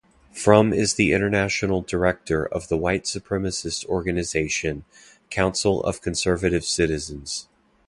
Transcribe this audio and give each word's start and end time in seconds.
Fromm 0.31 0.73
is 0.73 0.95
the 0.95 1.11
international 1.13 1.83
director 1.83 2.43
of 2.43 2.69
the 2.69 2.75
white 2.75 3.03
supremacist 3.03 3.85
organization 3.85 4.83
Council 5.29 5.79
of 5.83 6.01
Conservative 6.01 6.65
Citizens. 6.65 7.47